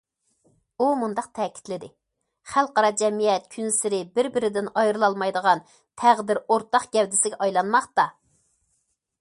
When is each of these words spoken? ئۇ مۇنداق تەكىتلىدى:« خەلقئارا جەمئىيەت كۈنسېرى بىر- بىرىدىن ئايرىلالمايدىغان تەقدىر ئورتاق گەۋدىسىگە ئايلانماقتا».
ئۇ 0.77 0.85
مۇنداق 1.01 1.27
تەكىتلىدى:« 1.39 1.89
خەلقئارا 2.53 2.89
جەمئىيەت 3.01 3.45
كۈنسېرى 3.57 4.01
بىر- 4.17 4.31
بىرىدىن 4.39 4.71
ئايرىلالمايدىغان 4.83 5.63
تەقدىر 6.03 6.43
ئورتاق 6.49 6.91
گەۋدىسىگە 6.97 7.41
ئايلانماقتا». 7.47 8.09